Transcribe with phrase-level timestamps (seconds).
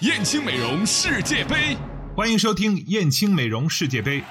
[0.00, 1.76] 燕青美容世界杯，
[2.14, 4.22] 欢迎收听燕青美容世界杯。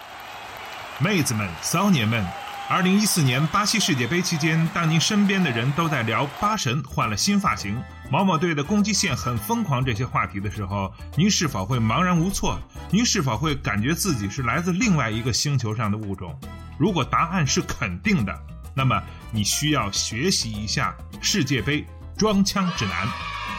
[0.97, 2.25] 妹子们、骚年们，
[2.70, 12.58] 二零一四年巴西世界杯期间，当您身边的人都在聊巴神换了新发型、某某队的攻击线很疯狂这些话题的时候，您是否会茫然无措？
[12.90, 16.34] 您是否会感觉自己是来自另外一个星球上的物种？
[16.78, 18.34] 如果答案是肯定的，
[18.74, 21.86] 那么你需要学习一下世界杯
[22.18, 23.06] 装腔指南。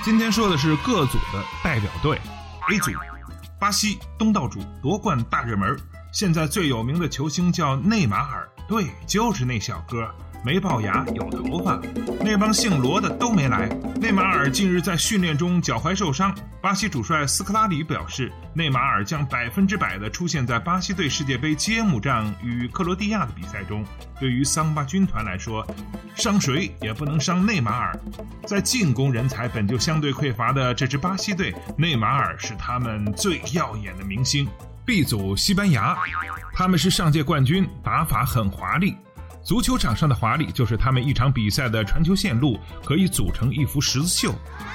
[0.09, 2.19] 今天说的是各组的代表队。
[2.71, 2.91] A 组，
[3.61, 5.79] 巴西东道主夺冠大热门，
[6.15, 10.11] 现在最有名的球星叫内马尔，对，就是那小哥。
[10.45, 11.80] 没龅牙，有头发，
[12.20, 13.69] 那帮姓罗的都没来。
[14.01, 23.84] 内马尔近日在训练中脚踝受伤，巴西主帅斯科拉里表示，内马尔将百分之百的出现在巴西队世界杯揭幕战与克罗地亚的比赛中。
[24.20, 25.66] 对于桑巴军团来说，
[26.15, 27.98] 伤谁也不能伤内马尔。
[28.46, 34.48] 在进攻人才本就相对匮乏的这支巴西队，内马尔是他们最耀眼的明星。
[34.84, 35.96] B 组西班牙，
[36.54, 38.96] 他们是上届冠军，打法很华丽。
[39.49, 44.35] 足球场上的华丽，就是他们一场比赛的传球线路可以组成一幅十字绣。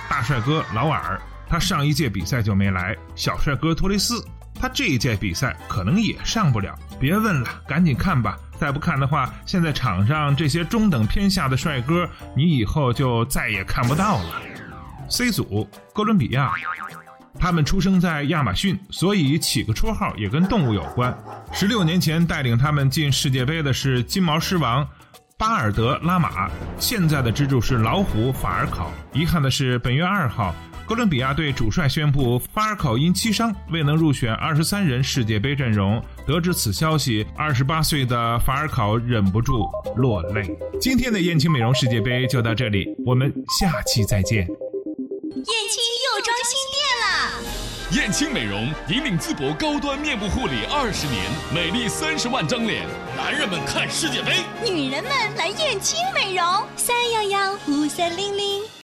[0.10, 4.26] 大帅哥劳尔，他上一届比赛就没来；小帅哥托雷斯，
[4.60, 6.76] 他这一届比赛可能也上不了。
[7.00, 8.36] 别问了，赶紧看吧！
[8.58, 14.42] 再不看的话，现在场上这些中等偏下的帅哥，你以后就再也看不到了。
[15.08, 16.52] C 组，哥伦比亚。
[17.44, 21.14] 他们出生在亚马逊，所以起个绰号也跟动物有关。
[21.52, 24.88] 十六年前带领他们进世界杯的是金毛狮王
[25.38, 28.90] 巴尔德拉马，现在的支柱是老虎法尔考。
[29.12, 30.56] 遗憾的是，本月二号，
[30.88, 36.02] 哥伦比亚队主帅宣布法尔考因膝伤未能入选二十三人世界杯阵容。
[36.26, 40.50] 得知此消息，二十八岁的法尔考忍不住落泪。
[40.80, 44.48] 今天的燕青美容世界杯就到这里，我们下期再见。
[44.48, 45.84] 燕青
[46.16, 46.63] 又装新。
[47.94, 52.88] 燕青美容引领淄博高端面部护理二十年，美丽三十万张脸。
[53.16, 56.44] 男人们看世界杯，女人们来燕青美容。
[56.76, 58.83] 三幺幺五三零零。